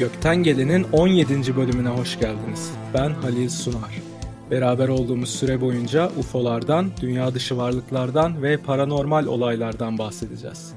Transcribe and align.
Gökten 0.00 0.42
Gelen'in 0.42 0.86
17. 0.92 1.56
bölümüne 1.56 1.88
hoş 1.88 2.18
geldiniz. 2.18 2.72
Ben 2.94 3.10
Halil 3.10 3.48
Sunar. 3.48 4.02
Beraber 4.50 4.88
olduğumuz 4.88 5.30
süre 5.30 5.60
boyunca 5.60 6.10
UFO'lardan, 6.18 6.90
dünya 7.00 7.34
dışı 7.34 7.56
varlıklardan 7.56 8.42
ve 8.42 8.56
paranormal 8.56 9.26
olaylardan 9.26 9.98
bahsedeceğiz. 9.98 10.74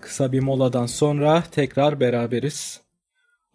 Kısa 0.00 0.32
bir 0.32 0.40
moladan 0.40 0.86
sonra 0.86 1.44
tekrar 1.50 2.00
beraberiz. 2.00 2.80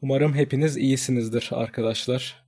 Umarım 0.01 0.33
hepiniz 0.33 0.77
iyisinizdir 0.77 1.49
arkadaşlar. 1.51 2.43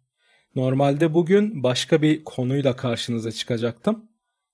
Normalde 0.55 1.13
bugün 1.13 1.63
başka 1.63 2.01
bir 2.01 2.23
konuyla 2.23 2.75
karşınıza 2.75 3.31
çıkacaktım. 3.31 4.05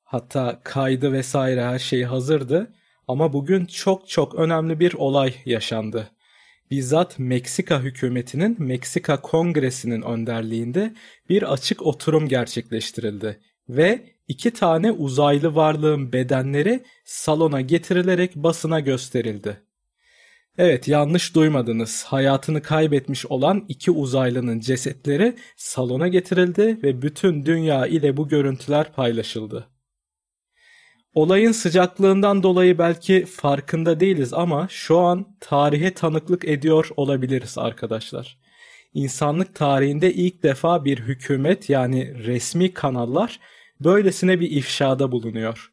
Hatta 0.04 0.60
kaydı 0.64 1.14
vesaire 1.14 1.64
her 1.64 1.80
şey 1.80 2.04
hazırdı. 2.04 2.74
Ama 3.08 3.34
bugün 3.34 3.66
çok 3.66 4.10
çok 4.10 4.36
önemli 4.36 4.80
bir 4.80 4.94
olay 4.94 5.34
yaşandı 5.46 6.12
bizzat 6.72 7.20
Meksika 7.20 7.82
hükümetinin 7.82 8.56
Meksika 8.60 9.22
Kongresi'nin 9.22 10.02
önderliğinde 10.02 10.94
bir 11.30 11.54
açık 11.54 11.86
oturum 11.86 12.28
gerçekleştirildi 12.28 13.40
ve 13.70 14.04
iki 14.28 14.52
tane 14.52 14.92
uzaylı 14.92 15.56
varlığın 15.56 16.14
bedenleri 16.14 16.84
salona 17.06 17.62
getirilerek 17.62 18.36
basına 18.36 18.80
gösterildi. 18.80 19.62
Evet 20.58 20.88
yanlış 20.88 21.36
duymadınız. 21.36 22.04
Hayatını 22.04 22.62
kaybetmiş 22.62 23.26
olan 23.26 23.66
iki 23.68 23.92
uzaylının 23.92 24.60
cesetleri 24.60 25.36
salona 25.56 26.08
getirildi 26.08 26.80
ve 26.84 27.02
bütün 27.02 27.46
dünya 27.46 27.88
ile 27.88 28.18
bu 28.18 28.28
görüntüler 28.28 28.94
paylaşıldı. 28.94 29.68
Olayın 31.18 31.52
sıcaklığından 31.52 32.44
dolayı 32.44 32.78
belki 32.78 33.26
farkında 33.26 34.00
değiliz 34.00 34.34
ama 34.34 34.68
şu 34.70 35.00
an 35.00 35.26
tarihe 35.40 35.94
tanıklık 35.94 36.46
ediyor 36.46 36.90
olabiliriz 36.98 37.58
arkadaşlar. 37.58 38.38
İnsanlık 38.94 39.56
tarihinde 39.56 40.14
ilk 40.14 40.44
defa 40.44 40.86
bir 40.86 41.00
hükümet 41.00 41.70
yani 41.70 42.26
resmi 42.26 42.74
kanallar 42.74 43.40
böylesine 43.80 44.40
bir 44.40 44.52
ifşada 44.52 45.12
bulunuyor. 45.12 45.72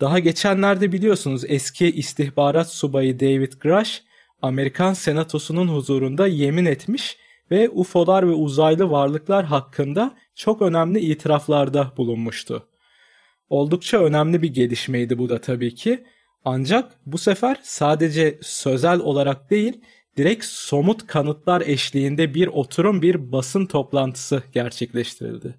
Daha 0.00 0.18
geçenlerde 0.18 0.92
biliyorsunuz 0.92 1.44
eski 1.48 1.90
istihbarat 1.90 2.70
subayı 2.70 3.20
David 3.20 3.52
Grush 3.60 4.02
Amerikan 4.42 4.92
Senatosu'nun 4.92 5.68
huzurunda 5.68 6.26
yemin 6.26 6.66
etmiş 6.66 7.16
ve 7.50 7.68
UFO'lar 7.68 8.28
ve 8.28 8.32
uzaylı 8.32 8.90
varlıklar 8.90 9.44
hakkında 9.44 10.14
çok 10.34 10.62
önemli 10.62 11.00
itiraflarda 11.00 11.92
bulunmuştu. 11.96 12.68
Oldukça 13.48 14.04
önemli 14.04 14.42
bir 14.42 14.54
gelişmeydi 14.54 15.18
bu 15.18 15.28
da 15.28 15.40
tabii 15.40 15.74
ki. 15.74 16.04
Ancak 16.44 16.92
bu 17.06 17.18
sefer 17.18 17.60
sadece 17.62 18.38
sözel 18.42 19.00
olarak 19.00 19.50
değil, 19.50 19.80
direkt 20.16 20.44
somut 20.44 21.06
kanıtlar 21.06 21.60
eşliğinde 21.60 22.34
bir 22.34 22.46
oturum 22.46 23.02
bir 23.02 23.32
basın 23.32 23.66
toplantısı 23.66 24.42
gerçekleştirildi. 24.52 25.58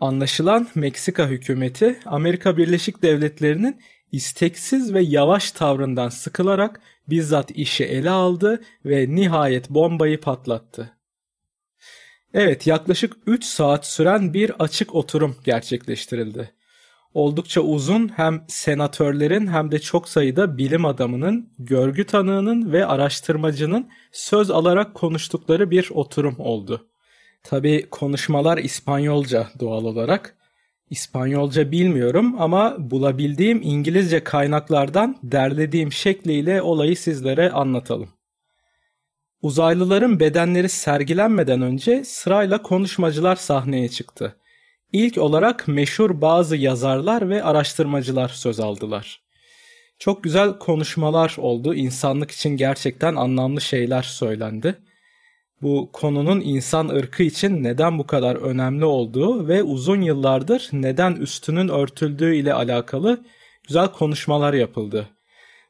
Anlaşılan 0.00 0.68
Meksika 0.74 1.28
hükümeti 1.28 2.00
Amerika 2.06 2.56
Birleşik 2.56 3.02
Devletleri'nin 3.02 3.80
isteksiz 4.12 4.94
ve 4.94 5.02
yavaş 5.02 5.52
tavrından 5.52 6.08
sıkılarak 6.08 6.80
bizzat 7.08 7.50
işi 7.50 7.84
ele 7.84 8.10
aldı 8.10 8.62
ve 8.84 9.06
nihayet 9.14 9.70
bombayı 9.70 10.20
patlattı. 10.20 10.96
Evet 12.34 12.66
yaklaşık 12.66 13.16
3 13.26 13.44
saat 13.44 13.86
süren 13.86 14.34
bir 14.34 14.52
açık 14.58 14.94
oturum 14.94 15.36
gerçekleştirildi 15.44 16.57
oldukça 17.18 17.60
uzun 17.60 18.08
hem 18.08 18.44
senatörlerin 18.48 19.46
hem 19.46 19.70
de 19.70 19.78
çok 19.78 20.08
sayıda 20.08 20.58
bilim 20.58 20.84
adamının, 20.84 21.48
görgü 21.58 22.04
tanığının 22.04 22.72
ve 22.72 22.86
araştırmacının 22.86 23.88
söz 24.12 24.50
alarak 24.50 24.94
konuştukları 24.94 25.70
bir 25.70 25.90
oturum 25.94 26.36
oldu. 26.38 26.88
Tabi 27.42 27.86
konuşmalar 27.90 28.58
İspanyolca 28.58 29.48
doğal 29.60 29.84
olarak. 29.84 30.36
İspanyolca 30.90 31.70
bilmiyorum 31.70 32.34
ama 32.38 32.76
bulabildiğim 32.78 33.60
İngilizce 33.62 34.24
kaynaklardan 34.24 35.16
derlediğim 35.22 35.92
şekliyle 35.92 36.62
olayı 36.62 36.96
sizlere 36.96 37.50
anlatalım. 37.50 38.08
Uzaylıların 39.42 40.20
bedenleri 40.20 40.68
sergilenmeden 40.68 41.62
önce 41.62 42.04
sırayla 42.04 42.62
konuşmacılar 42.62 43.36
sahneye 43.36 43.88
çıktı. 43.88 44.36
İlk 44.92 45.18
olarak 45.18 45.68
meşhur 45.68 46.20
bazı 46.20 46.56
yazarlar 46.56 47.28
ve 47.28 47.42
araştırmacılar 47.42 48.28
söz 48.28 48.60
aldılar. 48.60 49.20
Çok 49.98 50.24
güzel 50.24 50.58
konuşmalar 50.58 51.36
oldu. 51.38 51.74
İnsanlık 51.74 52.30
için 52.30 52.50
gerçekten 52.50 53.16
anlamlı 53.16 53.60
şeyler 53.60 54.02
söylendi. 54.02 54.78
Bu 55.62 55.90
konunun 55.92 56.40
insan 56.40 56.88
ırkı 56.88 57.22
için 57.22 57.64
neden 57.64 57.98
bu 57.98 58.06
kadar 58.06 58.36
önemli 58.36 58.84
olduğu 58.84 59.48
ve 59.48 59.62
uzun 59.62 60.00
yıllardır 60.00 60.68
neden 60.72 61.12
üstünün 61.12 61.68
örtüldüğü 61.68 62.34
ile 62.34 62.54
alakalı 62.54 63.24
güzel 63.66 63.88
konuşmalar 63.88 64.54
yapıldı. 64.54 65.08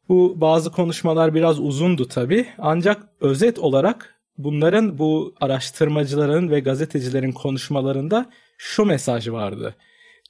Bu 0.08 0.40
bazı 0.40 0.72
konuşmalar 0.72 1.34
biraz 1.34 1.60
uzundu 1.60 2.08
tabi 2.08 2.46
ancak 2.58 3.02
özet 3.20 3.58
olarak 3.58 4.17
bunların 4.38 4.98
bu 4.98 5.34
araştırmacıların 5.40 6.50
ve 6.50 6.60
gazetecilerin 6.60 7.32
konuşmalarında 7.32 8.30
şu 8.58 8.84
mesaj 8.84 9.28
vardı. 9.28 9.74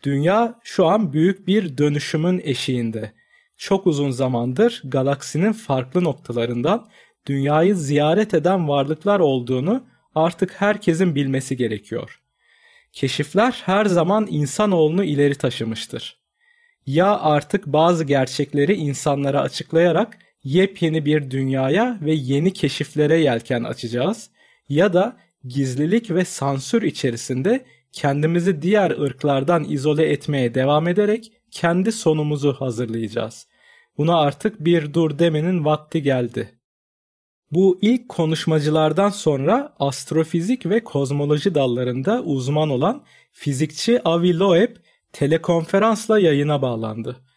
Dünya 0.02 0.60
şu 0.64 0.86
an 0.86 1.12
büyük 1.12 1.46
bir 1.46 1.78
dönüşümün 1.78 2.40
eşiğinde. 2.44 3.12
Çok 3.56 3.86
uzun 3.86 4.10
zamandır 4.10 4.82
galaksinin 4.84 5.52
farklı 5.52 6.04
noktalarından 6.04 6.88
dünyayı 7.26 7.76
ziyaret 7.76 8.34
eden 8.34 8.68
varlıklar 8.68 9.20
olduğunu 9.20 9.86
artık 10.14 10.60
herkesin 10.60 11.14
bilmesi 11.14 11.56
gerekiyor. 11.56 12.20
Keşifler 12.92 13.62
her 13.64 13.86
zaman 13.86 14.26
insanoğlunu 14.30 15.04
ileri 15.04 15.34
taşımıştır. 15.34 16.18
Ya 16.86 17.18
artık 17.20 17.66
bazı 17.66 18.04
gerçekleri 18.04 18.74
insanlara 18.74 19.40
açıklayarak 19.40 20.18
yepyeni 20.48 21.04
bir 21.04 21.30
dünyaya 21.30 21.98
ve 22.02 22.12
yeni 22.12 22.52
keşiflere 22.52 23.20
yelken 23.20 23.64
açacağız 23.64 24.30
ya 24.68 24.92
da 24.92 25.16
gizlilik 25.44 26.10
ve 26.10 26.24
sansür 26.24 26.82
içerisinde 26.82 27.64
kendimizi 27.92 28.62
diğer 28.62 28.90
ırklardan 28.90 29.64
izole 29.68 30.12
etmeye 30.12 30.54
devam 30.54 30.88
ederek 30.88 31.32
kendi 31.50 31.92
sonumuzu 31.92 32.52
hazırlayacağız. 32.52 33.46
Buna 33.98 34.20
artık 34.20 34.64
bir 34.64 34.94
dur 34.94 35.18
demenin 35.18 35.64
vakti 35.64 36.02
geldi. 36.02 36.58
Bu 37.50 37.78
ilk 37.82 38.08
konuşmacılardan 38.08 39.08
sonra 39.08 39.74
astrofizik 39.78 40.66
ve 40.66 40.84
kozmoloji 40.84 41.54
dallarında 41.54 42.22
uzman 42.22 42.70
olan 42.70 43.04
fizikçi 43.32 44.02
Avi 44.04 44.38
Loeb 44.38 44.76
telekonferansla 45.12 46.18
yayına 46.18 46.62
bağlandı. 46.62 47.27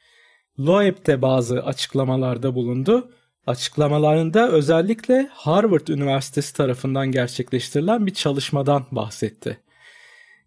Loeb 0.60 1.06
de 1.08 1.22
bazı 1.22 1.64
açıklamalarda 1.64 2.56
bulundu. 2.56 3.12
Açıklamalarında 3.48 4.52
özellikle 4.52 5.30
Harvard 5.32 5.88
Üniversitesi 5.88 6.54
tarafından 6.54 7.12
gerçekleştirilen 7.12 8.06
bir 8.06 8.14
çalışmadan 8.14 8.86
bahsetti. 8.92 9.58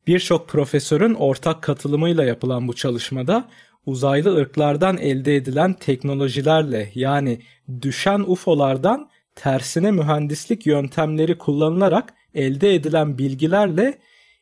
Birçok 0.07 0.49
profesörün 0.49 1.15
ortak 1.15 1.63
katılımıyla 1.63 2.25
yapılan 2.25 2.69
bu 2.69 2.75
çalışmada 2.75 3.49
uzaylı 3.87 4.37
ırklardan 4.37 4.99
elde 4.99 5.37
edilen 5.37 5.73
teknolojilerle 5.73 6.91
yani 6.95 7.41
düşen 7.83 8.25
UFO'lardan 8.27 9.11
tersine 9.35 9.91
mühendislik 9.91 10.67
yöntemleri 10.67 11.39
kullanılarak 11.39 12.15
elde 12.35 12.75
edilen 12.75 13.19
bilgilerle 13.19 13.99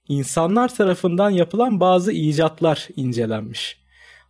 insanlar 0.09 0.75
tarafından 0.75 1.31
yapılan 1.31 1.81
bazı 1.81 2.13
icatlar 2.13 2.89
incelenmiş. 2.97 3.82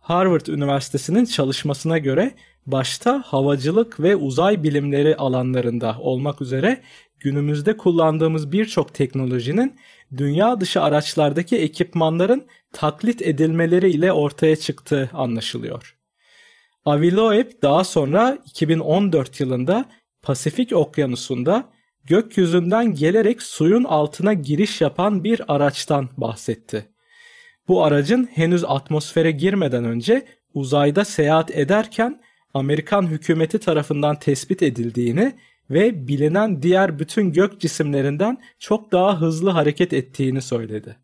Harvard 0.03 0.45
Üniversitesi'nin 0.45 1.25
çalışmasına 1.25 1.97
göre 1.97 2.35
başta 2.65 3.23
havacılık 3.25 3.99
ve 3.99 4.15
uzay 4.15 4.63
bilimleri 4.63 5.15
alanlarında 5.15 5.97
olmak 5.99 6.41
üzere 6.41 6.81
günümüzde 7.19 7.77
kullandığımız 7.77 8.51
birçok 8.51 8.93
teknolojinin 8.93 9.79
dünya 10.17 10.59
dışı 10.59 10.81
araçlardaki 10.81 11.57
ekipmanların 11.57 12.47
taklit 12.71 13.21
edilmeleriyle 13.21 14.13
ortaya 14.13 14.55
çıktığı 14.55 15.09
anlaşılıyor. 15.13 15.97
Aviloeb 16.85 17.51
daha 17.61 17.83
sonra 17.83 18.37
2014 18.45 19.39
yılında 19.39 19.85
Pasifik 20.21 20.73
Okyanusu'nda 20.73 21.69
gökyüzünden 22.03 22.93
gelerek 22.93 23.41
suyun 23.41 23.83
altına 23.83 24.33
giriş 24.33 24.81
yapan 24.81 25.23
bir 25.23 25.55
araçtan 25.55 26.09
bahsetti. 26.17 26.92
Bu 27.67 27.83
aracın 27.83 28.29
henüz 28.33 28.63
atmosfere 28.63 29.31
girmeden 29.31 29.83
önce 29.83 30.25
uzayda 30.53 31.05
seyahat 31.05 31.51
ederken 31.51 32.21
Amerikan 32.53 33.07
hükümeti 33.07 33.59
tarafından 33.59 34.19
tespit 34.19 34.63
edildiğini 34.63 35.35
ve 35.69 36.07
bilinen 36.07 36.61
diğer 36.61 36.99
bütün 36.99 37.31
gök 37.31 37.59
cisimlerinden 37.59 38.37
çok 38.59 38.91
daha 38.91 39.21
hızlı 39.21 39.49
hareket 39.49 39.93
ettiğini 39.93 40.41
söyledi. 40.41 40.97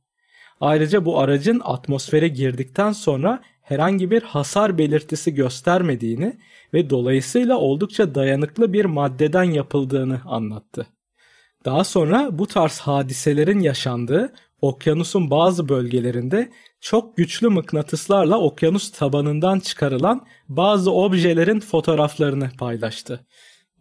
Ayrıca 0.61 1.06
bu 1.06 1.19
aracın 1.19 1.61
atmosfere 1.63 2.27
girdikten 2.27 2.91
sonra 2.91 3.41
herhangi 3.61 4.11
bir 4.11 4.21
hasar 4.21 4.77
belirtisi 4.77 5.33
göstermediğini 5.33 6.38
ve 6.73 6.89
dolayısıyla 6.89 7.57
oldukça 7.57 8.15
dayanıklı 8.15 8.73
bir 8.73 8.85
maddeden 8.85 9.44
yapıldığını 9.44 10.21
anlattı. 10.25 10.88
Daha 11.65 11.83
sonra 11.83 12.39
bu 12.39 12.47
tarz 12.47 12.79
hadiselerin 12.79 13.59
yaşandığı 13.59 14.33
okyanusun 14.61 15.31
bazı 15.31 15.69
bölgelerinde 15.69 16.50
çok 16.81 17.17
güçlü 17.17 17.50
mıknatıslarla 17.50 18.39
okyanus 18.39 18.91
tabanından 18.91 19.59
çıkarılan 19.59 20.25
bazı 20.50 20.91
objelerin 20.91 21.59
fotoğraflarını 21.59 22.50
paylaştı. 22.59 23.25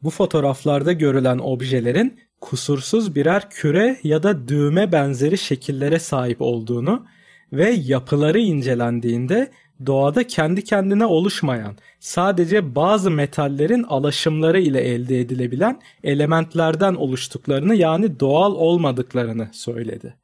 Bu 0.02 0.10
fotoğraflarda 0.10 0.92
görülen 0.92 1.38
objelerin 1.38 2.20
kusursuz 2.40 3.14
birer 3.14 3.50
küre 3.50 3.98
ya 4.02 4.22
da 4.22 4.48
düğme 4.48 4.92
benzeri 4.92 5.38
şekillere 5.38 5.98
sahip 5.98 6.42
olduğunu 6.42 7.06
ve 7.52 7.70
yapıları 7.70 8.38
incelendiğinde 8.38 9.50
doğada 9.86 10.26
kendi 10.26 10.64
kendine 10.64 11.06
oluşmayan, 11.06 11.76
sadece 12.00 12.74
bazı 12.74 13.10
metallerin 13.10 13.82
alaşımları 13.82 14.60
ile 14.60 14.80
elde 14.80 15.20
edilebilen 15.20 15.80
elementlerden 16.04 16.94
oluştuklarını 16.94 17.74
yani 17.74 18.20
doğal 18.20 18.54
olmadıklarını 18.54 19.48
söyledi. 19.52 20.14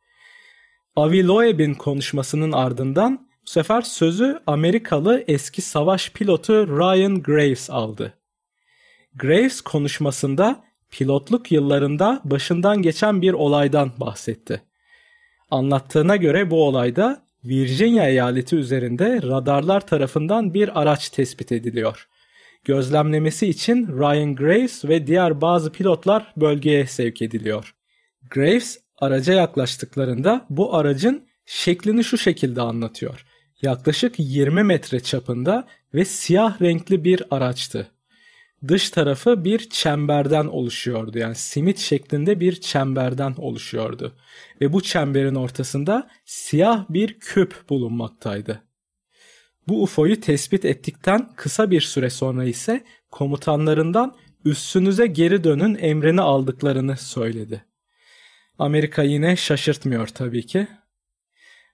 Avi 0.96 1.26
Loeb'in 1.26 1.74
konuşmasının 1.74 2.52
ardından 2.52 3.28
bu 3.46 3.50
sefer 3.50 3.82
sözü 3.82 4.40
Amerikalı 4.46 5.24
eski 5.28 5.62
savaş 5.62 6.12
pilotu 6.12 6.52
Ryan 6.52 7.22
Graves 7.22 7.70
aldı. 7.70 8.14
Graves 9.14 9.60
konuşmasında 9.60 10.64
pilotluk 10.90 11.52
yıllarında 11.52 12.20
başından 12.24 12.82
geçen 12.82 13.22
bir 13.22 13.32
olaydan 13.32 13.92
bahsetti. 13.98 14.62
Anlattığına 15.50 16.16
göre 16.16 16.50
bu 16.50 16.66
olayda 16.66 17.22
Virginia 17.44 18.08
eyaleti 18.08 18.56
üzerinde 18.56 19.22
radarlar 19.22 19.86
tarafından 19.86 20.54
bir 20.54 20.80
araç 20.80 21.08
tespit 21.08 21.52
ediliyor. 21.52 22.08
Gözlemlemesi 22.64 23.46
için 23.46 23.86
Ryan 23.88 24.36
Graves 24.36 24.84
ve 24.84 25.06
diğer 25.06 25.40
bazı 25.40 25.72
pilotlar 25.72 26.32
bölgeye 26.36 26.86
sevk 26.86 27.22
ediliyor. 27.22 27.74
Graves 28.30 28.83
araca 29.04 29.34
yaklaştıklarında 29.34 30.46
bu 30.50 30.74
aracın 30.74 31.26
şeklini 31.46 32.04
şu 32.04 32.18
şekilde 32.18 32.60
anlatıyor. 32.60 33.26
Yaklaşık 33.62 34.14
20 34.18 34.62
metre 34.62 35.00
çapında 35.00 35.66
ve 35.94 36.04
siyah 36.04 36.62
renkli 36.62 37.04
bir 37.04 37.22
araçtı 37.30 37.90
dış 38.68 38.90
tarafı 38.90 39.44
bir 39.44 39.68
çemberden 39.68 40.46
oluşuyordu. 40.46 41.18
Yani 41.18 41.34
simit 41.34 41.78
şeklinde 41.78 42.40
bir 42.40 42.60
çemberden 42.60 43.34
oluşuyordu. 43.38 44.16
Ve 44.60 44.72
bu 44.72 44.82
çemberin 44.82 45.34
ortasında 45.34 46.10
siyah 46.24 46.84
bir 46.90 47.18
küp 47.20 47.68
bulunmaktaydı. 47.68 48.62
Bu 49.68 49.82
UFO'yu 49.82 50.20
tespit 50.20 50.64
ettikten 50.64 51.30
kısa 51.36 51.70
bir 51.70 51.80
süre 51.80 52.10
sonra 52.10 52.44
ise 52.44 52.84
komutanlarından 53.10 54.16
üstünüze 54.44 55.06
geri 55.06 55.44
dönün 55.44 55.74
emrini 55.74 56.20
aldıklarını 56.20 56.96
söyledi. 56.96 57.64
Amerika 58.58 59.02
yine 59.02 59.36
şaşırtmıyor 59.36 60.08
tabii 60.08 60.46
ki. 60.46 60.66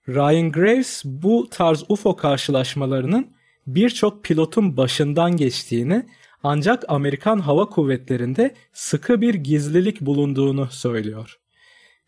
Ryan 0.08 0.52
Graves 0.52 1.02
bu 1.04 1.48
tarz 1.50 1.84
UFO 1.88 2.16
karşılaşmalarının 2.16 3.30
birçok 3.66 4.24
pilotun 4.24 4.76
başından 4.76 5.36
geçtiğini 5.36 6.06
ancak 6.42 6.84
Amerikan 6.88 7.38
Hava 7.38 7.66
Kuvvetleri'nde 7.66 8.54
sıkı 8.72 9.20
bir 9.20 9.34
gizlilik 9.34 10.00
bulunduğunu 10.00 10.66
söylüyor. 10.70 11.38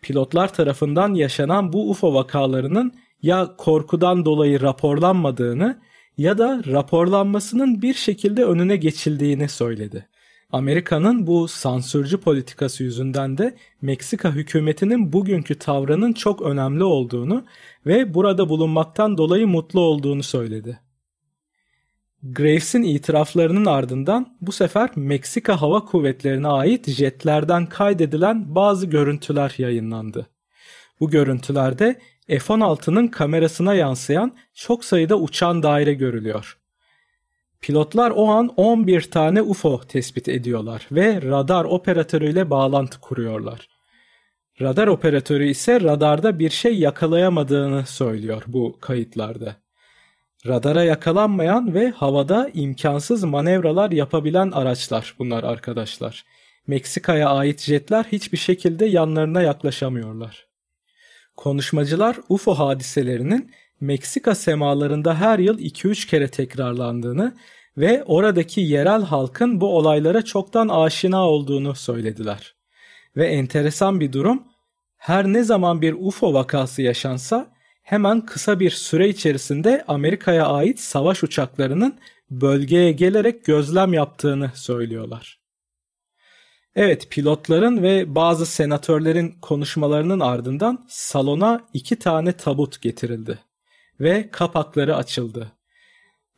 Pilotlar 0.02 0.54
tarafından 0.54 1.14
yaşanan 1.14 1.72
bu 1.72 1.90
UFO 1.90 2.14
vakalarının 2.14 2.94
ya 3.22 3.54
korkudan 3.58 4.24
dolayı 4.24 4.60
raporlanmadığını 4.60 5.80
ya 6.18 6.38
da 6.38 6.62
raporlanmasının 6.66 7.82
bir 7.82 7.94
şekilde 7.94 8.44
önüne 8.44 8.76
geçildiğini 8.76 9.48
söyledi. 9.48 10.08
Amerika'nın 10.52 11.26
bu 11.26 11.48
sansürcü 11.48 12.18
politikası 12.18 12.82
yüzünden 12.82 13.38
de 13.38 13.56
Meksika 13.82 14.32
hükümetinin 14.32 15.12
bugünkü 15.12 15.54
tavrının 15.54 16.12
çok 16.12 16.42
önemli 16.42 16.84
olduğunu 16.84 17.44
ve 17.86 18.14
burada 18.14 18.48
bulunmaktan 18.48 19.18
dolayı 19.18 19.46
mutlu 19.46 19.80
olduğunu 19.80 20.22
söyledi. 20.22 20.80
Graves'in 22.22 22.82
itiraflarının 22.82 23.64
ardından 23.64 24.36
bu 24.40 24.52
sefer 24.52 24.90
Meksika 24.96 25.60
Hava 25.60 25.84
Kuvvetleri'ne 25.84 26.48
ait 26.48 26.90
jetlerden 26.90 27.66
kaydedilen 27.66 28.54
bazı 28.54 28.86
görüntüler 28.86 29.54
yayınlandı. 29.58 30.26
Bu 31.00 31.10
görüntülerde 31.10 32.00
F-16'nın 32.28 33.08
kamerasına 33.08 33.74
yansıyan 33.74 34.36
çok 34.54 34.84
sayıda 34.84 35.18
uçan 35.18 35.62
daire 35.62 35.94
görülüyor. 35.94 36.61
Pilotlar 37.62 38.10
o 38.10 38.28
an 38.28 38.50
11 38.56 39.10
tane 39.10 39.42
UFO 39.42 39.80
tespit 39.80 40.28
ediyorlar 40.28 40.86
ve 40.92 41.22
radar 41.22 41.64
operatörüyle 41.64 42.50
bağlantı 42.50 43.00
kuruyorlar. 43.00 43.68
Radar 44.60 44.86
operatörü 44.86 45.48
ise 45.48 45.80
radarda 45.80 46.38
bir 46.38 46.50
şey 46.50 46.78
yakalayamadığını 46.78 47.86
söylüyor 47.86 48.42
bu 48.46 48.78
kayıtlarda. 48.80 49.56
Radara 50.46 50.84
yakalanmayan 50.84 51.74
ve 51.74 51.90
havada 51.90 52.50
imkansız 52.54 53.24
manevralar 53.24 53.90
yapabilen 53.90 54.50
araçlar 54.50 55.14
bunlar 55.18 55.44
arkadaşlar. 55.44 56.24
Meksika'ya 56.66 57.28
ait 57.28 57.60
jetler 57.60 58.04
hiçbir 58.12 58.38
şekilde 58.38 58.86
yanlarına 58.86 59.42
yaklaşamıyorlar. 59.42 60.46
Konuşmacılar 61.36 62.16
UFO 62.28 62.54
hadiselerinin 62.54 63.52
Meksika 63.82 64.34
semalarında 64.34 65.20
her 65.20 65.38
yıl 65.38 65.58
2-3 65.58 66.06
kere 66.08 66.28
tekrarlandığını 66.28 67.36
ve 67.76 68.04
oradaki 68.06 68.60
yerel 68.60 69.02
halkın 69.02 69.60
bu 69.60 69.76
olaylara 69.76 70.22
çoktan 70.22 70.68
aşina 70.68 71.28
olduğunu 71.28 71.74
söylediler. 71.74 72.54
Ve 73.16 73.26
enteresan 73.26 74.00
bir 74.00 74.12
durum, 74.12 74.42
her 74.96 75.24
ne 75.24 75.42
zaman 75.42 75.82
bir 75.82 75.96
UFO 75.98 76.34
vakası 76.34 76.82
yaşansa 76.82 77.46
hemen 77.82 78.26
kısa 78.26 78.60
bir 78.60 78.70
süre 78.70 79.08
içerisinde 79.08 79.84
Amerika'ya 79.88 80.46
ait 80.46 80.80
savaş 80.80 81.22
uçaklarının 81.22 81.98
bölgeye 82.30 82.92
gelerek 82.92 83.44
gözlem 83.44 83.92
yaptığını 83.92 84.50
söylüyorlar. 84.54 85.40
Evet 86.76 87.10
pilotların 87.10 87.82
ve 87.82 88.14
bazı 88.14 88.46
senatörlerin 88.46 89.34
konuşmalarının 89.42 90.20
ardından 90.20 90.86
salona 90.88 91.60
iki 91.72 91.96
tane 91.96 92.32
tabut 92.32 92.82
getirildi 92.82 93.38
ve 94.00 94.28
kapakları 94.30 94.96
açıldı. 94.96 95.52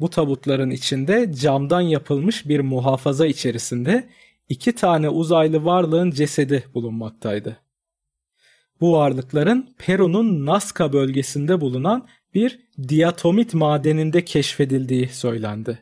Bu 0.00 0.11
tabutların 0.11 0.71
içinde 0.71 1.33
camdan 1.35 1.81
yapılmış 1.81 2.49
bir 2.49 2.61
muhafaza 2.61 3.26
içerisinde 3.26 4.09
iki 4.49 4.75
tane 4.75 5.09
uzaylı 5.09 5.64
varlığın 5.64 6.11
cesedi 6.11 6.64
bulunmaktaydı. 6.75 7.57
Bu 8.81 8.93
varlıkların 8.93 9.75
Peru'nun 9.79 10.47
Nazca 10.47 10.93
bölgesinde 10.93 11.61
bulunan 11.61 12.09
bir 12.35 12.61
diatomit 12.88 13.55
madeninde 13.55 14.25
keşfedildiği 14.25 15.09
söylendi. 15.09 15.79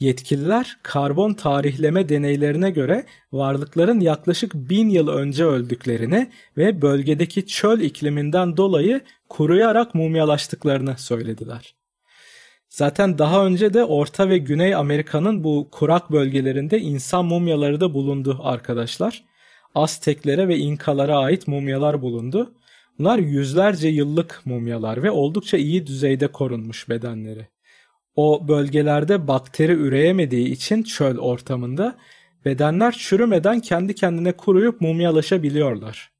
Yetkililer 0.00 0.76
karbon 0.82 1.34
tarihleme 1.34 2.08
deneylerine 2.08 2.70
göre 2.70 3.06
varlıkların 3.32 4.00
yaklaşık 4.00 4.54
bin 4.54 4.88
yıl 4.88 5.08
önce 5.08 5.44
öldüklerini 5.44 6.30
ve 6.56 6.82
bölgedeki 6.82 7.46
çöl 7.46 7.80
ikliminden 7.80 8.56
dolayı 8.56 9.00
kuruyarak 9.28 9.94
mumyalaştıklarını 9.94 10.98
söylediler. 10.98 11.74
Zaten 12.68 13.18
daha 13.18 13.46
önce 13.46 13.74
de 13.74 13.84
Orta 13.84 14.28
ve 14.28 14.38
Güney 14.38 14.74
Amerika'nın 14.74 15.44
bu 15.44 15.68
kurak 15.70 16.12
bölgelerinde 16.12 16.80
insan 16.80 17.24
mumyaları 17.24 17.80
da 17.80 17.94
bulundu 17.94 18.40
arkadaşlar. 18.42 19.24
Azteklere 19.74 20.48
ve 20.48 20.56
İnkalara 20.56 21.18
ait 21.18 21.48
mumyalar 21.48 22.02
bulundu. 22.02 22.54
Bunlar 22.98 23.18
yüzlerce 23.18 23.88
yıllık 23.88 24.42
mumyalar 24.44 25.02
ve 25.02 25.10
oldukça 25.10 25.56
iyi 25.56 25.86
düzeyde 25.86 26.26
korunmuş 26.26 26.88
bedenleri. 26.88 27.53
O 28.16 28.48
bölgelerde 28.48 29.28
bakteri 29.28 29.72
üreyemediği 29.72 30.48
için 30.48 30.82
çöl 30.82 31.18
ortamında 31.18 31.96
bedenler 32.44 32.92
çürümeden 32.92 33.60
kendi 33.60 33.94
kendine 33.94 34.32
kuruyup 34.32 34.80
mumyalaşabiliyorlar. 34.80 36.10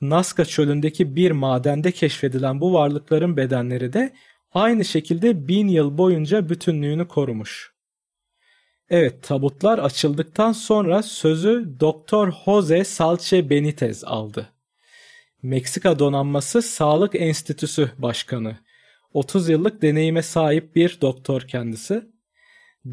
Nazca 0.00 0.44
çölündeki 0.44 1.16
bir 1.16 1.30
madende 1.30 1.92
keşfedilen 1.92 2.60
bu 2.60 2.74
varlıkların 2.74 3.36
bedenleri 3.36 3.92
de 3.92 4.12
aynı 4.54 4.84
şekilde 4.84 5.48
bin 5.48 5.68
yıl 5.68 5.98
boyunca 5.98 6.48
bütünlüğünü 6.48 7.08
korumuş. 7.08 7.72
Evet 8.90 9.22
tabutlar 9.22 9.78
açıldıktan 9.78 10.52
sonra 10.52 11.02
sözü 11.02 11.76
Doktor 11.80 12.32
Jose 12.44 12.84
Salce 12.84 13.50
Benitez 13.50 14.04
aldı. 14.04 14.48
Meksika 15.42 15.98
Donanması 15.98 16.62
Sağlık 16.62 17.14
Enstitüsü 17.14 17.90
Başkanı. 17.98 18.56
30 19.14 19.48
yıllık 19.48 19.82
deneyime 19.82 20.22
sahip 20.22 20.76
bir 20.76 20.98
doktor 21.00 21.40
kendisi. 21.40 22.02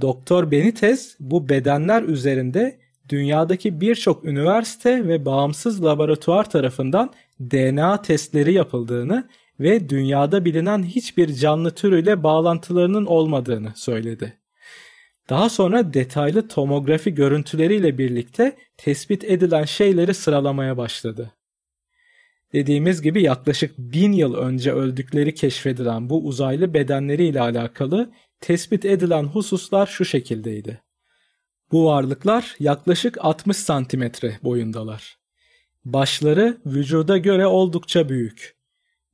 Doktor 0.01 0.51
Benitez 0.51 1.15
bu 1.19 1.49
bedenler 1.49 2.03
üzerinde 2.03 2.79
dünyadaki 3.09 3.81
birçok 3.81 4.25
üniversite 4.25 5.07
ve 5.07 5.25
bağımsız 5.25 5.83
laboratuvar 5.83 6.49
tarafından 6.49 7.13
DNA 7.39 8.01
testleri 8.01 8.53
yapıldığını 8.53 9.27
ve 9.59 9.89
dünyada 9.89 10.45
bilinen 10.45 10.83
hiçbir 10.83 11.33
canlı 11.33 11.71
türüyle 11.71 12.23
bağlantılarının 12.23 13.05
olmadığını 13.05 13.73
söyledi. 13.75 14.37
Daha 15.29 15.49
sonra 15.49 15.93
detaylı 15.93 16.47
tomografi 16.47 17.15
görüntüleriyle 17.15 17.97
birlikte 17.97 18.57
tespit 18.77 19.23
edilen 19.23 19.63
şeyleri 19.63 20.13
sıralamaya 20.13 20.77
başladı. 20.77 21.31
Dediğimiz 22.53 23.01
gibi 23.01 23.23
yaklaşık 23.23 23.77
bin 23.77 24.11
yıl 24.11 24.33
önce 24.33 24.71
öldükleri 24.71 25.33
keşfedilen 25.33 26.09
bu 26.09 26.25
uzaylı 26.25 26.73
bedenleriyle 26.73 27.41
alakalı 27.41 28.11
tespit 28.41 28.85
edilen 28.85 29.23
hususlar 29.23 29.87
şu 29.87 30.05
şekildeydi. 30.05 30.81
Bu 31.71 31.85
varlıklar 31.85 32.55
yaklaşık 32.59 33.17
60 33.21 33.57
santimetre 33.57 34.39
boyundalar. 34.43 35.17
Başları 35.85 36.57
vücuda 36.65 37.17
göre 37.17 37.47
oldukça 37.47 38.09
büyük. 38.09 38.55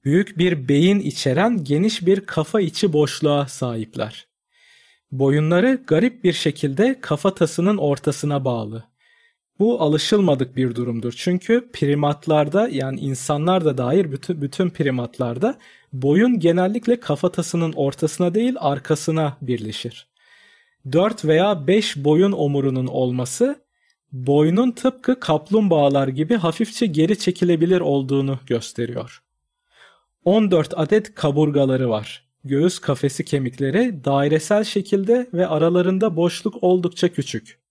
Büyük 0.03 0.37
bir 0.37 0.67
beyin 0.67 0.99
içeren 0.99 1.63
geniş 1.63 2.05
bir 2.05 2.25
kafa 2.25 2.61
içi 2.61 2.93
boşluğa 2.93 3.47
sahipler. 3.47 4.27
Boyunları 5.11 5.83
garip 5.87 6.23
bir 6.23 6.33
şekilde 6.33 7.01
kafatasının 7.01 7.77
ortasına 7.77 8.45
bağlı. 8.45 8.83
Bu 9.59 9.81
alışılmadık 9.81 10.55
bir 10.55 10.75
durumdur. 10.75 11.13
Çünkü 11.17 11.69
primatlarda 11.73 12.67
yani 12.67 12.99
insanlar 12.99 13.65
da 13.65 13.77
dair 13.77 14.11
bütün, 14.11 14.41
bütün 14.41 14.69
primatlarda 14.69 15.57
boyun 15.93 16.39
genellikle 16.39 16.99
kafatasının 16.99 17.73
ortasına 17.73 18.33
değil 18.33 18.55
arkasına 18.59 19.37
birleşir. 19.41 20.07
4 20.91 21.25
veya 21.25 21.67
5 21.67 21.97
boyun 21.97 22.31
omurunun 22.31 22.87
olması 22.87 23.65
boynun 24.11 24.71
tıpkı 24.71 25.19
kaplumbağalar 25.19 26.07
gibi 26.07 26.35
hafifçe 26.35 26.85
geri 26.85 27.19
çekilebilir 27.19 27.81
olduğunu 27.81 28.39
gösteriyor. 28.47 29.23
14 30.25 30.73
adet 30.77 31.15
kaburgaları 31.15 31.89
var. 31.89 32.25
Göğüs 32.43 32.79
kafesi 32.79 33.25
kemikleri 33.25 34.05
dairesel 34.05 34.63
şekilde 34.63 35.29
ve 35.33 35.47
aralarında 35.47 36.15
boşluk 36.15 36.63
oldukça 36.63 37.09
küçük. 37.09 37.64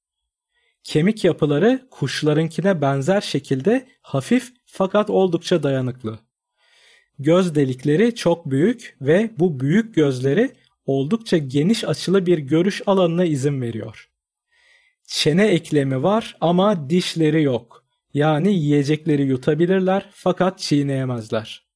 Kemik 0.84 1.24
yapıları 1.24 1.86
kuşlarınkine 1.90 2.80
benzer 2.80 3.20
şekilde 3.20 3.86
hafif 4.02 4.52
fakat 4.66 5.10
oldukça 5.10 5.62
dayanıklı. 5.62 6.18
Göz 7.18 7.54
delikleri 7.54 8.14
çok 8.14 8.50
büyük 8.50 8.96
ve 9.00 9.30
bu 9.38 9.60
büyük 9.60 9.94
gözleri 9.94 10.52
oldukça 10.86 11.38
geniş 11.38 11.84
açılı 11.84 12.26
bir 12.26 12.38
görüş 12.38 12.82
alanına 12.86 13.24
izin 13.24 13.62
veriyor. 13.62 14.10
Çene 15.06 15.46
eklemi 15.46 16.02
var 16.02 16.36
ama 16.40 16.90
dişleri 16.90 17.42
yok. 17.42 17.84
Yani 18.14 18.54
yiyecekleri 18.54 19.22
yutabilirler 19.22 20.10
fakat 20.12 20.58
çiğneyemezler. 20.58 21.66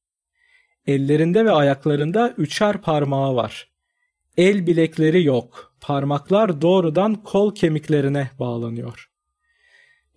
Ellerinde 0.87 1.45
ve 1.45 1.51
ayaklarında 1.51 2.33
üçer 2.37 2.81
parmağı 2.81 3.35
var. 3.35 3.69
El 4.37 4.67
bilekleri 4.67 5.23
yok. 5.23 5.68
Parmaklar 5.89 6.61
doğrudan 6.61 7.15
kol 7.15 7.55
kemiklerine 7.55 8.29
bağlanıyor. 8.39 9.09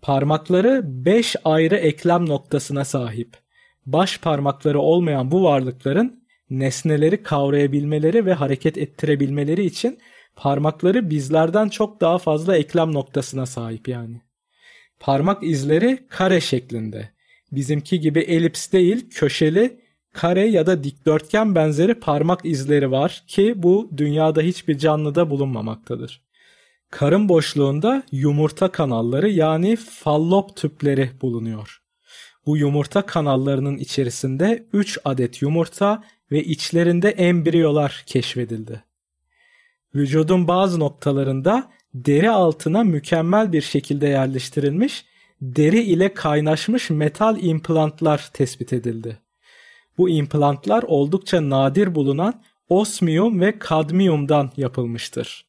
Parmakları 0.02 0.82
5 0.84 1.36
ayrı 1.44 1.76
eklem 1.76 2.28
noktasına 2.28 2.84
sahip. 2.84 3.36
Baş 3.86 4.18
parmakları 4.18 4.80
olmayan 4.80 5.30
bu 5.30 5.44
varlıkların 5.44 6.24
nesneleri 6.50 7.22
kavrayabilmeleri 7.22 8.26
ve 8.26 8.32
hareket 8.32 8.78
ettirebilmeleri 8.78 9.64
için 9.64 9.98
parmakları 10.36 11.10
bizlerden 11.10 11.68
çok 11.68 12.00
daha 12.00 12.18
fazla 12.18 12.56
eklem 12.56 12.92
noktasına 12.92 13.46
sahip 13.46 13.88
yani. 13.88 14.20
Parmak 15.00 15.42
izleri 15.42 16.06
kare 16.08 16.40
şeklinde. 16.40 17.10
Bizimki 17.52 18.00
gibi 18.00 18.20
elips 18.20 18.72
değil, 18.72 19.10
köşeli, 19.10 19.80
kare 20.12 20.46
ya 20.46 20.66
da 20.66 20.84
dikdörtgen 20.84 21.54
benzeri 21.54 21.94
parmak 21.94 22.44
izleri 22.44 22.90
var 22.90 23.24
ki 23.26 23.54
bu 23.56 23.90
dünyada 23.96 24.40
hiçbir 24.40 24.78
canlıda 24.78 25.30
bulunmamaktadır. 25.30 26.22
Karın 26.90 27.28
boşluğunda 27.28 28.02
yumurta 28.12 28.72
kanalları 28.72 29.30
yani 29.30 29.76
fallop 29.76 30.56
tüpleri 30.56 31.10
bulunuyor. 31.22 31.82
Bu 32.46 32.56
yumurta 32.56 33.06
kanallarının 33.06 33.78
içerisinde 33.78 34.66
3 34.72 34.98
adet 35.04 35.42
yumurta 35.42 36.02
ve 36.30 36.44
içlerinde 36.44 37.10
embriyolar 37.10 38.02
keşfedildi. 38.06 38.84
Vücudun 39.94 40.48
bazı 40.48 40.80
noktalarında 40.80 41.70
deri 41.94 42.30
altına 42.30 42.84
mükemmel 42.84 43.52
bir 43.52 43.62
şekilde 43.62 44.06
yerleştirilmiş 44.06 45.04
deri 45.40 45.82
ile 45.82 46.14
kaynaşmış 46.14 46.90
metal 46.90 47.42
implantlar 47.42 48.30
tespit 48.32 48.72
edildi. 48.72 49.21
Bu 50.02 50.08
implantlar 50.08 50.82
oldukça 50.82 51.50
nadir 51.50 51.94
bulunan 51.94 52.34
osmiyum 52.68 53.40
ve 53.40 53.58
kadmiyumdan 53.58 54.50
yapılmıştır. 54.56 55.46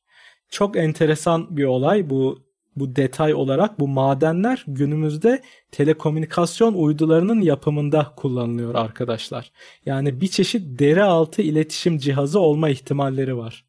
Çok 0.50 0.78
enteresan 0.78 1.58
bir 1.58 1.64
olay 1.64 2.10
bu 2.10 2.40
bu 2.76 2.96
detay 2.96 3.34
olarak 3.34 3.80
bu 3.80 3.88
madenler 3.88 4.64
günümüzde 4.68 5.42
telekomünikasyon 5.72 6.74
uydularının 6.74 7.42
yapımında 7.42 8.14
kullanılıyor 8.16 8.76
arkadaşlar. 8.76 9.52
Yani 9.86 10.22
bir 10.22 10.28
çeşit 10.28 10.80
deri 10.80 11.04
altı 11.04 11.42
iletişim 11.42 11.98
cihazı 11.98 12.40
olma 12.40 12.70
ihtimalleri 12.70 13.38
var. 13.38 13.66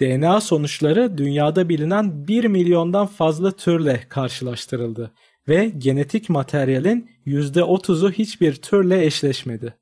DNA 0.00 0.40
sonuçları 0.40 1.18
dünyada 1.18 1.68
bilinen 1.68 2.28
1 2.28 2.44
milyondan 2.44 3.06
fazla 3.06 3.50
türle 3.50 4.00
karşılaştırıldı 4.08 5.12
ve 5.48 5.72
genetik 5.78 6.28
materyalin 6.28 7.11
%30'u 7.26 8.10
hiçbir 8.12 8.54
türle 8.54 9.04
eşleşmedi. 9.04 9.74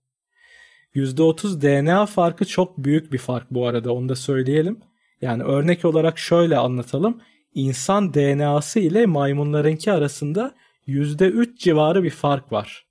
%30 0.95 1.61
DNA 1.61 2.07
farkı 2.07 2.45
çok 2.45 2.79
büyük 2.79 3.13
bir 3.13 3.19
fark 3.19 3.51
bu 3.51 3.67
arada 3.67 3.95
onu 3.95 4.09
da 4.09 4.17
söyleyelim. 4.17 4.81
Yani 5.21 5.43
örnek 5.43 5.85
olarak 5.85 6.19
şöyle 6.19 6.57
anlatalım. 6.57 7.21
İnsan 7.55 8.15
DNA'sı 8.15 8.81
ile 8.81 9.07
maymunlarınki 9.07 9.93
arasında 9.93 10.55
%3 10.87 11.59
civarı 11.59 12.03
bir 12.03 12.11
fark 12.11 12.53
var. 12.53 12.87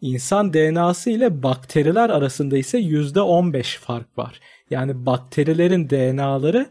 İnsan 0.00 0.52
DNA'sı 0.52 1.10
ile 1.10 1.42
bakteriler 1.42 2.10
arasında 2.10 2.58
ise 2.58 2.78
%15 2.78 3.78
fark 3.78 4.18
var. 4.18 4.40
Yani 4.70 5.06
bakterilerin 5.06 5.90
DNA'ları 5.90 6.66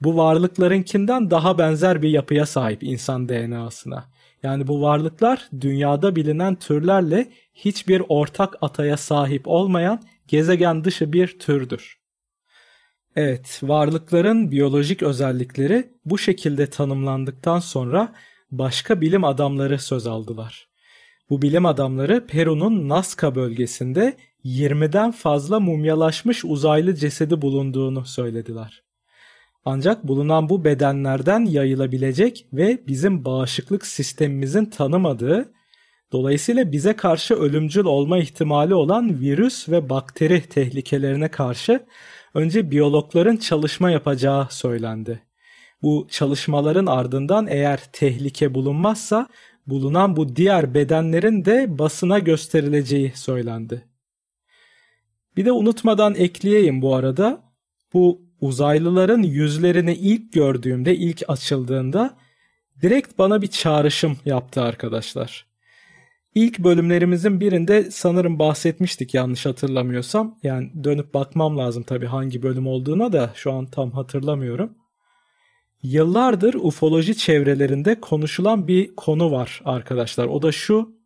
bu 0.00 0.16
varlıklarınkinden 0.16 1.30
daha 1.30 1.58
benzer 1.58 2.02
bir 2.02 2.08
yapıya 2.08 2.46
sahip 2.46 2.82
insan 2.82 3.28
DNA'sına. 3.28 4.04
Yani 4.42 4.66
bu 4.66 4.82
varlıklar 4.82 5.48
dünyada 5.60 6.16
bilinen 6.16 6.54
türlerle 6.54 7.32
hiçbir 7.54 8.02
ortak 8.08 8.54
ataya 8.60 8.96
sahip 8.96 9.42
olmayan 9.48 10.02
gezegen 10.28 10.84
dışı 10.84 11.12
bir 11.12 11.38
türdür. 11.38 11.98
Evet, 13.16 13.60
varlıkların 13.62 14.50
biyolojik 14.50 15.02
özellikleri 15.02 15.90
bu 16.04 16.18
şekilde 16.18 16.70
tanımlandıktan 16.70 17.58
sonra 17.58 18.12
başka 18.50 19.00
bilim 19.00 19.24
adamları 19.24 19.78
söz 19.78 20.06
aldılar. 20.06 20.68
Bu 21.30 21.42
bilim 21.42 21.66
adamları 21.66 22.26
Peru'nun 22.26 22.88
Nazca 22.88 23.34
bölgesinde 23.34 24.16
20'den 24.44 25.10
fazla 25.10 25.60
mumyalaşmış 25.60 26.44
uzaylı 26.44 26.94
cesedi 26.94 27.42
bulunduğunu 27.42 28.04
söylediler. 28.04 28.85
Ancak 29.68 30.08
bulunan 30.08 30.48
bu 30.48 30.64
bedenlerden 30.64 31.44
yayılabilecek 31.44 32.46
ve 32.52 32.86
bizim 32.86 33.24
bağışıklık 33.24 33.86
sistemimizin 33.86 34.64
tanımadığı, 34.64 35.52
dolayısıyla 36.12 36.72
bize 36.72 36.96
karşı 36.96 37.34
ölümcül 37.34 37.84
olma 37.84 38.18
ihtimali 38.18 38.74
olan 38.74 39.20
virüs 39.20 39.68
ve 39.68 39.88
bakteri 39.88 40.42
tehlikelerine 40.42 41.30
karşı 41.30 41.86
önce 42.34 42.70
biyologların 42.70 43.36
çalışma 43.36 43.90
yapacağı 43.90 44.46
söylendi. 44.50 45.22
Bu 45.82 46.06
çalışmaların 46.10 46.86
ardından 46.86 47.46
eğer 47.46 47.80
tehlike 47.92 48.54
bulunmazsa 48.54 49.28
bulunan 49.66 50.16
bu 50.16 50.36
diğer 50.36 50.74
bedenlerin 50.74 51.44
de 51.44 51.78
basına 51.78 52.18
gösterileceği 52.18 53.12
söylendi. 53.14 53.84
Bir 55.36 55.44
de 55.44 55.52
unutmadan 55.52 56.14
ekleyeyim 56.14 56.82
bu 56.82 56.94
arada. 56.94 57.42
Bu 57.92 58.25
uzaylıların 58.40 59.22
yüzlerini 59.22 59.94
ilk 59.94 60.32
gördüğümde, 60.32 60.96
ilk 60.96 61.22
açıldığında 61.28 62.16
direkt 62.82 63.18
bana 63.18 63.42
bir 63.42 63.46
çağrışım 63.46 64.16
yaptı 64.24 64.62
arkadaşlar. 64.62 65.46
İlk 66.34 66.58
bölümlerimizin 66.58 67.40
birinde 67.40 67.90
sanırım 67.90 68.38
bahsetmiştik 68.38 69.14
yanlış 69.14 69.46
hatırlamıyorsam. 69.46 70.38
Yani 70.42 70.84
dönüp 70.84 71.14
bakmam 71.14 71.58
lazım 71.58 71.82
tabii 71.82 72.06
hangi 72.06 72.42
bölüm 72.42 72.66
olduğuna 72.66 73.12
da 73.12 73.32
şu 73.34 73.52
an 73.52 73.66
tam 73.66 73.90
hatırlamıyorum. 73.90 74.74
Yıllardır 75.82 76.54
ufoloji 76.54 77.16
çevrelerinde 77.16 78.00
konuşulan 78.00 78.68
bir 78.68 78.96
konu 78.96 79.30
var 79.30 79.62
arkadaşlar. 79.64 80.26
O 80.26 80.42
da 80.42 80.52
şu. 80.52 80.96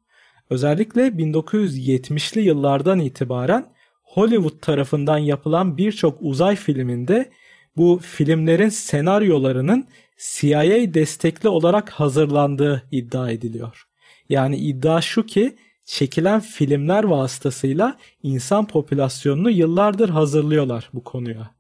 Özellikle 0.51 1.03
1970'li 1.07 2.41
yıllardan 2.41 2.99
itibaren 2.99 3.67
Hollywood 4.11 4.61
tarafından 4.61 5.19
yapılan 5.19 5.77
birçok 5.79 6.19
uzay 6.21 6.57
filminde 6.57 7.31
bu 7.77 8.01
filmlerin 8.03 8.69
senaryolarının 8.69 9.87
CIA 10.19 10.95
destekli 10.95 11.49
olarak 11.49 11.91
hazırlandığı 11.91 12.83
iddia 12.91 13.31
ediliyor. 13.31 13.87
Yani 14.29 14.57
iddia 14.57 15.01
şu 15.01 15.27
ki 15.27 15.57
çekilen 15.85 16.41
filmler 16.41 17.05
vasıtasıyla 17.05 17.97
insan 18.23 18.67
popülasyonunu 18.67 19.51
yıllardır 19.51 20.09
hazırlıyorlar 20.09 20.91
bu 20.95 21.05
konuya. 21.05 21.51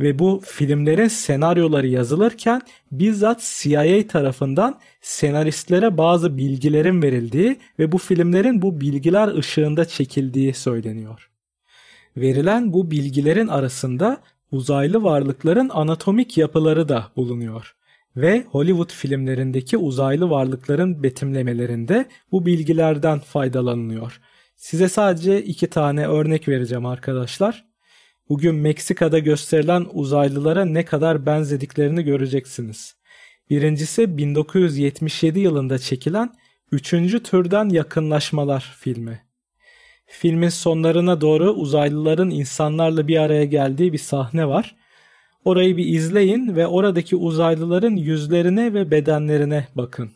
Ve 0.00 0.18
bu 0.18 0.42
filmlerin 0.44 1.08
senaryoları 1.08 1.86
yazılırken 1.86 2.62
bizzat 2.92 3.58
CIA 3.60 4.06
tarafından 4.06 4.80
senaristlere 5.00 5.98
bazı 5.98 6.36
bilgilerin 6.36 7.02
verildiği 7.02 7.56
ve 7.78 7.92
bu 7.92 7.98
filmlerin 7.98 8.62
bu 8.62 8.80
bilgiler 8.80 9.28
ışığında 9.38 9.84
çekildiği 9.84 10.54
söyleniyor. 10.54 11.30
Verilen 12.16 12.72
bu 12.72 12.90
bilgilerin 12.90 13.48
arasında 13.48 14.22
uzaylı 14.50 15.02
varlıkların 15.02 15.68
anatomik 15.68 16.38
yapıları 16.38 16.88
da 16.88 17.12
bulunuyor 17.16 17.76
ve 18.16 18.44
Hollywood 18.50 18.90
filmlerindeki 18.92 19.76
uzaylı 19.76 20.30
varlıkların 20.30 21.02
betimlemelerinde 21.02 22.06
bu 22.32 22.46
bilgilerden 22.46 23.18
faydalanılıyor. 23.18 24.20
Size 24.56 24.88
sadece 24.88 25.42
iki 25.42 25.66
tane 25.66 26.06
örnek 26.06 26.48
vereceğim 26.48 26.86
arkadaşlar. 26.86 27.64
Bugün 28.28 28.54
Meksika'da 28.54 29.18
gösterilen 29.18 29.86
uzaylılara 29.92 30.64
ne 30.64 30.84
kadar 30.84 31.26
benzediklerini 31.26 32.02
göreceksiniz. 32.02 32.96
Birincisi 33.50 34.18
1977 34.18 35.40
yılında 35.40 35.78
çekilen 35.78 36.34
Üçüncü 36.72 37.22
Türden 37.22 37.68
Yakınlaşmalar 37.68 38.76
filmi. 38.78 39.25
Filmin 40.06 40.48
sonlarına 40.48 41.20
doğru 41.20 41.50
uzaylıların 41.50 42.30
insanlarla 42.30 43.08
bir 43.08 43.16
araya 43.16 43.44
geldiği 43.44 43.92
bir 43.92 43.98
sahne 43.98 44.48
var. 44.48 44.76
Orayı 45.44 45.76
bir 45.76 45.86
izleyin 45.86 46.56
ve 46.56 46.66
oradaki 46.66 47.16
uzaylıların 47.16 47.96
yüzlerine 47.96 48.74
ve 48.74 48.90
bedenlerine 48.90 49.68
bakın. 49.74 50.10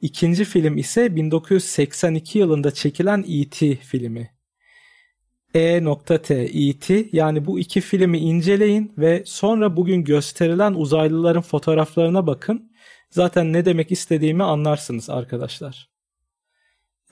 İkinci 0.00 0.44
film 0.44 0.78
ise 0.78 1.16
1982 1.16 2.38
yılında 2.38 2.70
çekilen 2.70 3.24
E.T. 3.28 3.76
filmi. 3.76 4.30
E.T. 5.54 6.34
E.T. 6.34 7.08
yani 7.12 7.46
bu 7.46 7.58
iki 7.58 7.80
filmi 7.80 8.18
inceleyin 8.18 8.92
ve 8.98 9.22
sonra 9.26 9.76
bugün 9.76 10.04
gösterilen 10.04 10.74
uzaylıların 10.74 11.42
fotoğraflarına 11.42 12.26
bakın. 12.26 12.72
Zaten 13.10 13.52
ne 13.52 13.64
demek 13.64 13.92
istediğimi 13.92 14.44
anlarsınız 14.44 15.10
arkadaşlar. 15.10 15.88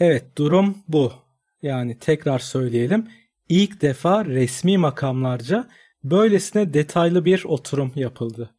Evet 0.01 0.39
durum 0.39 0.79
bu. 0.89 1.13
Yani 1.63 1.99
tekrar 1.99 2.39
söyleyelim. 2.39 3.09
İlk 3.49 3.83
defa 3.83 4.25
resmi 4.25 4.79
makamlarca 4.79 5.69
böylesine 6.05 6.75
detaylı 6.75 7.25
bir 7.25 7.45
oturum 7.45 7.93
yapıldı. 7.97 8.51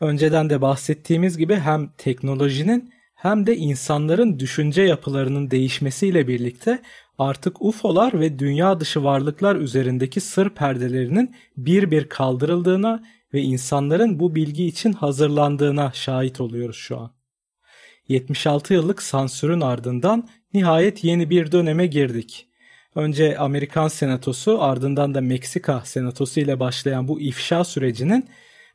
Önceden 0.00 0.50
de 0.50 0.60
bahsettiğimiz 0.60 1.38
gibi 1.38 1.56
hem 1.56 1.90
teknolojinin 1.98 2.94
hem 3.14 3.46
de 3.46 3.56
insanların 3.56 4.38
düşünce 4.38 4.82
yapılarının 4.82 5.50
değişmesiyle 5.50 6.28
birlikte 6.28 6.82
artık 7.18 7.62
UFO'lar 7.62 8.20
ve 8.20 8.38
dünya 8.38 8.80
dışı 8.80 9.04
varlıklar 9.04 9.56
üzerindeki 9.56 10.20
sır 10.20 10.50
perdelerinin 10.50 11.36
bir 11.56 11.90
bir 11.90 12.08
kaldırıldığına 12.08 13.04
ve 13.34 13.42
insanların 13.42 14.20
bu 14.20 14.34
bilgi 14.34 14.66
için 14.66 14.92
hazırlandığına 14.92 15.92
şahit 15.94 16.40
oluyoruz 16.40 16.76
şu 16.76 16.98
an. 16.98 17.10
76 18.08 18.74
yıllık 18.74 19.02
sansürün 19.02 19.60
ardından 19.60 20.28
nihayet 20.54 21.04
yeni 21.04 21.30
bir 21.30 21.52
döneme 21.52 21.86
girdik. 21.86 22.46
Önce 22.94 23.38
Amerikan 23.38 23.88
Senatosu 23.88 24.62
ardından 24.62 25.14
da 25.14 25.20
Meksika 25.20 25.80
Senatosu 25.84 26.40
ile 26.40 26.60
başlayan 26.60 27.08
bu 27.08 27.20
ifşa 27.20 27.64
sürecinin 27.64 28.28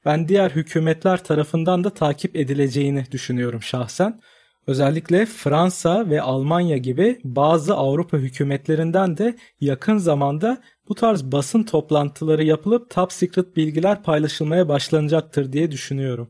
ben 0.05 0.27
diğer 0.27 0.49
hükümetler 0.49 1.23
tarafından 1.23 1.83
da 1.83 1.89
takip 1.89 2.35
edileceğini 2.35 3.05
düşünüyorum 3.11 3.61
şahsen. 3.61 4.21
Özellikle 4.67 5.25
Fransa 5.25 6.09
ve 6.09 6.21
Almanya 6.21 6.77
gibi 6.77 7.19
bazı 7.23 7.75
Avrupa 7.75 8.17
hükümetlerinden 8.17 9.17
de 9.17 9.37
yakın 9.61 9.97
zamanda 9.97 10.61
bu 10.89 10.95
tarz 10.95 11.23
basın 11.23 11.63
toplantıları 11.63 12.43
yapılıp 12.43 12.89
top 12.89 13.13
secret 13.13 13.55
bilgiler 13.55 14.03
paylaşılmaya 14.03 14.67
başlanacaktır 14.67 15.53
diye 15.53 15.71
düşünüyorum. 15.71 16.29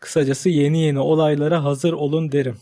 Kısacası 0.00 0.48
yeni 0.48 0.80
yeni 0.82 0.98
olaylara 0.98 1.64
hazır 1.64 1.92
olun 1.92 2.32
derim. 2.32 2.56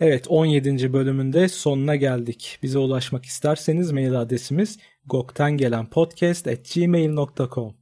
Evet 0.00 0.26
17. 0.28 0.92
bölümünde 0.92 1.48
sonuna 1.48 1.96
geldik. 1.96 2.58
Bize 2.62 2.78
ulaşmak 2.78 3.24
isterseniz 3.24 3.92
mail 3.92 4.20
adresimiz 4.20 4.78
goktangelenpodcast.gmail.com 5.06 7.74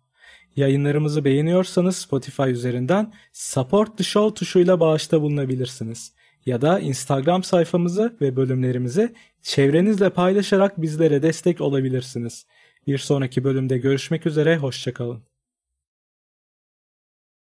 Yayınlarımızı 0.57 1.25
beğeniyorsanız 1.25 1.97
Spotify 1.97 2.51
üzerinden 2.51 3.13
Support 3.33 3.99
the 3.99 4.05
Show 4.05 4.35
tuşuyla 4.35 4.81
bağışta 4.81 5.23
bulunabilirsiniz. 5.23 6.13
Ya 6.47 6.61
da 6.61 6.81
Instagram 6.81 7.43
sayfamızı 7.43 8.17
ve 8.21 8.37
bölümlerimizi 8.37 9.15
çevrenizle 9.43 10.11
paylaşarak 10.11 10.83
bizlere 10.83 11.23
destek 11.23 11.61
olabilirsiniz. 11.61 12.47
Bir 12.87 12.99
sonraki 12.99 13.45
bölümde 13.45 13.79
görüşmek 13.79 14.27
üzere, 14.27 14.57
hoşçakalın. 14.57 15.34